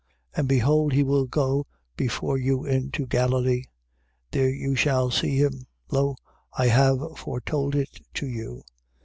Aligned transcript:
And 0.35 0.47
behold 0.49 0.93
he 0.93 1.03
will 1.03 1.27
go 1.27 1.67
before 1.95 2.35
you 2.35 2.65
into 2.65 3.05
Galilee. 3.05 3.65
There 4.31 4.49
you 4.49 4.75
shall 4.75 5.11
see 5.11 5.37
him. 5.37 5.67
Lo, 5.91 6.15
I 6.57 6.69
have 6.69 6.97
foretold 7.19 7.75
it 7.75 8.01
to 8.15 8.25
you. 8.25 8.63